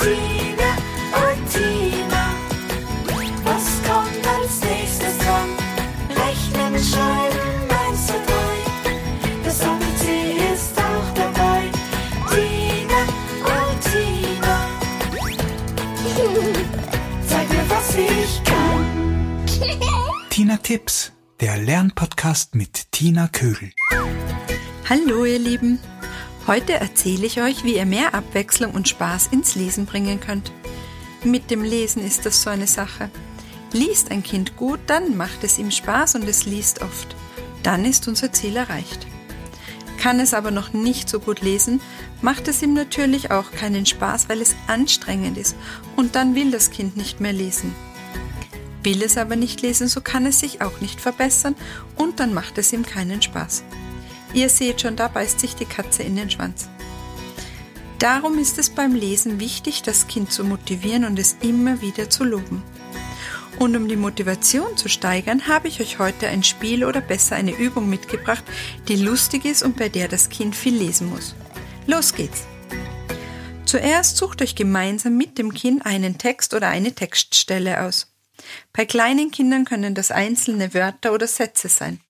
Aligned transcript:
Martine 0.00 0.70
und 1.12 1.50
Tina. 1.50 2.34
was 3.44 3.66
kommt 3.86 4.26
als 4.26 4.60
nächstes 4.62 5.18
dran? 5.18 5.50
Rechnen, 6.08 6.82
schreiben, 6.82 7.70
eins 7.86 8.06
zu 8.06 8.14
drei. 8.14 8.94
Das 9.44 9.60
ABC 9.60 10.36
ist 10.54 10.78
auch 10.78 11.14
dabei. 11.14 11.70
Tina, 12.30 13.00
und 13.44 13.80
Tina. 13.82 14.68
zeig 17.28 17.48
mir, 17.50 17.68
was 17.68 17.94
ich 17.96 18.42
kann. 18.44 19.44
Tina 20.30 20.56
Tipps, 20.56 21.12
der 21.40 21.58
Lernpodcast 21.58 22.54
mit 22.54 22.90
Tina 22.90 23.28
Kögel. 23.28 23.72
Hallo, 24.88 25.26
ihr 25.26 25.38
Lieben. 25.38 25.78
Heute 26.46 26.72
erzähle 26.72 27.26
ich 27.26 27.40
euch, 27.42 27.64
wie 27.64 27.76
ihr 27.76 27.86
mehr 27.86 28.14
Abwechslung 28.14 28.72
und 28.72 28.88
Spaß 28.88 29.28
ins 29.28 29.54
Lesen 29.54 29.86
bringen 29.86 30.20
könnt. 30.20 30.52
Mit 31.22 31.50
dem 31.50 31.62
Lesen 31.62 32.04
ist 32.04 32.24
das 32.24 32.42
so 32.42 32.50
eine 32.50 32.66
Sache. 32.66 33.10
Liest 33.72 34.10
ein 34.10 34.22
Kind 34.22 34.56
gut, 34.56 34.80
dann 34.86 35.16
macht 35.16 35.44
es 35.44 35.58
ihm 35.58 35.70
Spaß 35.70 36.14
und 36.16 36.26
es 36.28 36.46
liest 36.46 36.82
oft. 36.82 37.14
Dann 37.62 37.84
ist 37.84 38.08
unser 38.08 38.32
Ziel 38.32 38.56
erreicht. 38.56 39.06
Kann 39.98 40.18
es 40.18 40.32
aber 40.32 40.50
noch 40.50 40.72
nicht 40.72 41.10
so 41.10 41.20
gut 41.20 41.42
lesen, 41.42 41.78
macht 42.22 42.48
es 42.48 42.62
ihm 42.62 42.72
natürlich 42.72 43.30
auch 43.30 43.52
keinen 43.52 43.84
Spaß, 43.84 44.30
weil 44.30 44.40
es 44.40 44.56
anstrengend 44.66 45.36
ist 45.36 45.54
und 45.94 46.14
dann 46.14 46.34
will 46.34 46.50
das 46.50 46.70
Kind 46.70 46.96
nicht 46.96 47.20
mehr 47.20 47.34
lesen. 47.34 47.74
Will 48.82 49.02
es 49.02 49.18
aber 49.18 49.36
nicht 49.36 49.60
lesen, 49.60 49.88
so 49.88 50.00
kann 50.00 50.24
es 50.24 50.40
sich 50.40 50.62
auch 50.62 50.80
nicht 50.80 51.02
verbessern 51.02 51.54
und 51.96 52.18
dann 52.18 52.32
macht 52.32 52.56
es 52.56 52.72
ihm 52.72 52.86
keinen 52.86 53.20
Spaß. 53.20 53.62
Ihr 54.32 54.48
seht 54.48 54.80
schon, 54.80 54.96
da 54.96 55.08
beißt 55.08 55.40
sich 55.40 55.54
die 55.56 55.64
Katze 55.64 56.02
in 56.02 56.16
den 56.16 56.30
Schwanz. 56.30 56.68
Darum 57.98 58.38
ist 58.38 58.58
es 58.58 58.70
beim 58.70 58.94
Lesen 58.94 59.40
wichtig, 59.40 59.82
das 59.82 60.06
Kind 60.06 60.32
zu 60.32 60.44
motivieren 60.44 61.04
und 61.04 61.18
es 61.18 61.36
immer 61.42 61.80
wieder 61.82 62.08
zu 62.08 62.24
loben. 62.24 62.62
Und 63.58 63.76
um 63.76 63.88
die 63.88 63.96
Motivation 63.96 64.76
zu 64.78 64.88
steigern, 64.88 65.46
habe 65.46 65.68
ich 65.68 65.82
euch 65.82 65.98
heute 65.98 66.28
ein 66.28 66.42
Spiel 66.42 66.82
oder 66.84 67.02
besser 67.02 67.36
eine 67.36 67.54
Übung 67.54 67.90
mitgebracht, 67.90 68.44
die 68.88 68.96
lustig 68.96 69.44
ist 69.44 69.62
und 69.62 69.76
bei 69.76 69.90
der 69.90 70.08
das 70.08 70.30
Kind 70.30 70.56
viel 70.56 70.74
lesen 70.74 71.10
muss. 71.10 71.34
Los 71.86 72.14
geht's! 72.14 72.44
Zuerst 73.66 74.16
sucht 74.16 74.40
euch 74.40 74.54
gemeinsam 74.54 75.16
mit 75.16 75.36
dem 75.36 75.52
Kind 75.52 75.84
einen 75.84 76.16
Text 76.16 76.54
oder 76.54 76.68
eine 76.68 76.94
Textstelle 76.94 77.82
aus. 77.82 78.12
Bei 78.72 78.86
kleinen 78.86 79.30
Kindern 79.30 79.66
können 79.66 79.94
das 79.94 80.10
einzelne 80.10 80.72
Wörter 80.72 81.12
oder 81.12 81.26
Sätze 81.26 81.68
sein. 81.68 82.00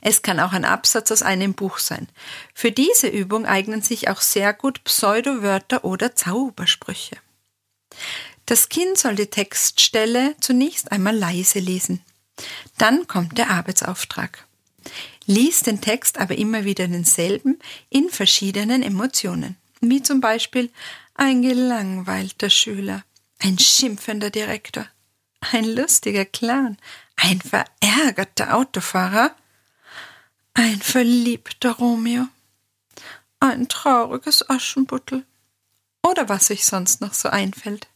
Es 0.00 0.22
kann 0.22 0.40
auch 0.40 0.52
ein 0.52 0.64
Absatz 0.64 1.10
aus 1.10 1.22
einem 1.22 1.54
Buch 1.54 1.78
sein. 1.78 2.08
Für 2.54 2.72
diese 2.72 3.08
Übung 3.08 3.46
eignen 3.46 3.82
sich 3.82 4.08
auch 4.08 4.20
sehr 4.20 4.52
gut 4.52 4.84
Pseudowörter 4.84 5.84
oder 5.84 6.14
Zaubersprüche. 6.14 7.16
Das 8.46 8.68
Kind 8.68 8.96
soll 8.96 9.14
die 9.14 9.26
Textstelle 9.26 10.34
zunächst 10.40 10.90
einmal 10.92 11.16
leise 11.16 11.58
lesen. 11.58 12.02
Dann 12.78 13.06
kommt 13.06 13.36
der 13.36 13.50
Arbeitsauftrag. 13.50 14.46
Lies 15.26 15.60
den 15.60 15.80
Text 15.80 16.18
aber 16.18 16.38
immer 16.38 16.64
wieder 16.64 16.88
denselben 16.88 17.58
in 17.90 18.08
verschiedenen 18.08 18.82
Emotionen, 18.82 19.56
wie 19.80 20.02
zum 20.02 20.20
Beispiel 20.20 20.70
ein 21.14 21.42
gelangweilter 21.42 22.48
Schüler, 22.48 23.04
ein 23.40 23.58
schimpfender 23.58 24.30
Direktor, 24.30 24.86
ein 25.40 25.64
lustiger 25.64 26.24
Clown, 26.24 26.78
ein 27.16 27.40
verärgerter 27.42 28.56
Autofahrer, 28.56 29.34
ein 30.54 30.80
verliebter 30.80 31.72
Romeo, 31.72 32.26
ein 33.40 33.68
trauriges 33.68 34.48
Aschenputtel 34.48 35.24
oder 36.02 36.28
was 36.28 36.50
euch 36.50 36.66
sonst 36.66 37.00
noch 37.00 37.14
so 37.14 37.28
einfällt. 37.28 37.88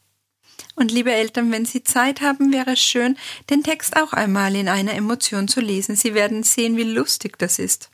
Und 0.75 0.91
liebe 0.91 1.13
Eltern, 1.13 1.53
wenn 1.53 1.67
Sie 1.67 1.85
Zeit 1.85 2.21
haben, 2.21 2.53
wäre 2.53 2.73
es 2.73 2.81
schön, 2.81 3.19
den 3.51 3.63
Text 3.63 3.97
auch 3.97 4.13
einmal 4.13 4.55
in 4.55 4.69
einer 4.69 4.95
Emotion 4.95 5.49
zu 5.49 5.61
lesen. 5.61 5.97
Sie 5.97 6.15
werden 6.15 6.43
sehen, 6.43 6.77
wie 6.77 6.85
lustig 6.85 7.39
das 7.39 7.59
ist. 7.59 7.91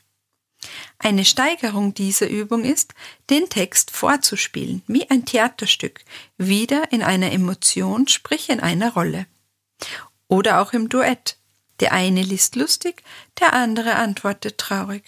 Eine 0.97 1.23
Steigerung 1.25 1.93
dieser 1.93 2.29
Übung 2.29 2.63
ist, 2.63 2.93
den 3.29 3.49
Text 3.49 3.91
vorzuspielen, 3.91 4.81
wie 4.87 5.09
ein 5.09 5.25
Theaterstück, 5.25 6.03
wieder 6.37 6.91
in 6.91 7.01
einer 7.01 7.31
Emotion, 7.31 8.07
sprich 8.07 8.49
in 8.49 8.59
einer 8.59 8.93
Rolle. 8.93 9.25
Oder 10.27 10.61
auch 10.61 10.73
im 10.73 10.89
Duett. 10.89 11.37
Der 11.79 11.93
eine 11.93 12.21
liest 12.21 12.55
lustig, 12.55 13.03
der 13.39 13.53
andere 13.53 13.95
antwortet 13.95 14.57
traurig. 14.57 15.03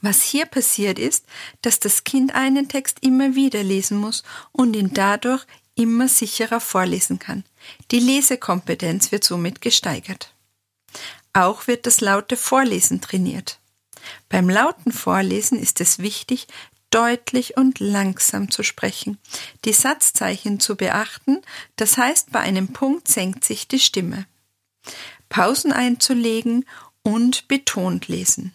Was 0.00 0.22
hier 0.22 0.46
passiert 0.46 0.98
ist, 0.98 1.26
dass 1.60 1.78
das 1.78 2.04
Kind 2.04 2.34
einen 2.34 2.68
Text 2.68 2.98
immer 3.02 3.34
wieder 3.34 3.62
lesen 3.62 3.98
muss 3.98 4.22
und 4.52 4.74
ihn 4.74 4.94
dadurch 4.94 5.44
immer 5.74 6.08
sicherer 6.08 6.60
vorlesen 6.60 7.18
kann. 7.18 7.44
Die 7.90 8.00
Lesekompetenz 8.00 9.12
wird 9.12 9.24
somit 9.24 9.60
gesteigert. 9.60 10.32
Auch 11.32 11.66
wird 11.66 11.86
das 11.86 12.00
laute 12.00 12.36
Vorlesen 12.36 13.00
trainiert. 13.00 13.60
Beim 14.28 14.48
lauten 14.48 14.92
Vorlesen 14.92 15.58
ist 15.58 15.80
es 15.80 15.98
wichtig, 15.98 16.48
deutlich 16.90 17.56
und 17.56 17.78
langsam 17.78 18.50
zu 18.50 18.62
sprechen, 18.62 19.18
die 19.64 19.72
Satzzeichen 19.72 20.58
zu 20.58 20.76
beachten, 20.76 21.40
das 21.76 21.96
heißt 21.96 22.32
bei 22.32 22.40
einem 22.40 22.68
Punkt 22.68 23.06
senkt 23.06 23.44
sich 23.44 23.68
die 23.68 23.78
Stimme, 23.78 24.26
Pausen 25.28 25.72
einzulegen 25.72 26.66
und 27.02 27.48
betont 27.48 28.08
lesen. 28.08 28.54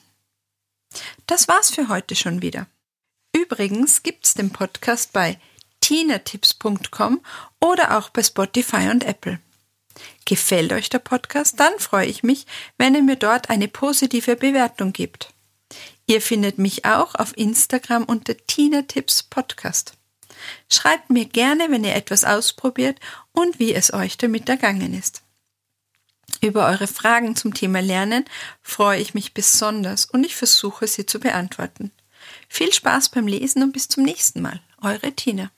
Das 1.27 1.47
war's 1.47 1.71
für 1.71 1.87
heute 1.87 2.15
schon 2.15 2.41
wieder. 2.41 2.67
Übrigens 3.33 4.03
gibt's 4.03 4.33
den 4.33 4.51
Podcast 4.51 5.11
bei 5.13 5.39
tinatips.com 5.81 7.21
oder 7.59 7.97
auch 7.97 8.09
bei 8.09 8.23
Spotify 8.23 8.89
und 8.89 9.03
Apple. 9.03 9.39
Gefällt 10.25 10.73
euch 10.73 10.89
der 10.89 10.99
Podcast? 10.99 11.59
Dann 11.59 11.77
freue 11.79 12.07
ich 12.07 12.23
mich, 12.23 12.45
wenn 12.77 12.95
ihr 12.95 13.03
mir 13.03 13.15
dort 13.15 13.49
eine 13.49 13.67
positive 13.67 14.35
Bewertung 14.35 14.93
gibt. 14.93 15.33
Ihr 16.07 16.21
findet 16.21 16.57
mich 16.57 16.85
auch 16.85 17.15
auf 17.15 17.35
Instagram 17.37 18.03
unter 18.03 18.35
Tina 18.37 18.83
Tipps 18.83 19.23
Podcast. 19.23 19.93
Schreibt 20.69 21.09
mir 21.09 21.25
gerne, 21.25 21.67
wenn 21.69 21.83
ihr 21.83 21.95
etwas 21.95 22.23
ausprobiert 22.23 22.99
und 23.31 23.59
wie 23.59 23.73
es 23.73 23.93
euch 23.93 24.17
damit 24.17 24.47
ergangen 24.49 24.93
ist. 24.93 25.24
Über 26.45 26.67
eure 26.67 26.85
Fragen 26.85 27.35
zum 27.35 27.55
Thema 27.55 27.81
Lernen 27.81 28.23
freue 28.61 29.01
ich 29.01 29.15
mich 29.15 29.33
besonders 29.33 30.05
und 30.05 30.23
ich 30.23 30.35
versuche 30.35 30.85
sie 30.85 31.07
zu 31.07 31.19
beantworten. 31.19 31.91
Viel 32.47 32.71
Spaß 32.71 33.09
beim 33.09 33.25
Lesen 33.25 33.63
und 33.63 33.71
bis 33.71 33.87
zum 33.87 34.03
nächsten 34.03 34.43
Mal. 34.43 34.61
Eure 34.79 35.11
Tina. 35.13 35.49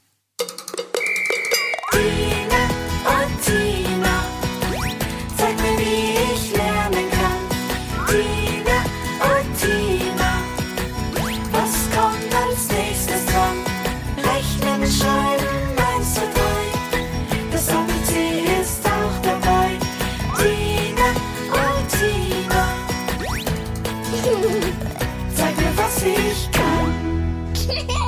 Zeig 25.35 25.57
mir, 25.57 25.77
was 25.77 26.03
ich 26.03 26.49
kann. 26.51 27.97